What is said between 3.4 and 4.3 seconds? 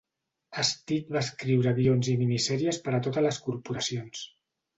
corporacions.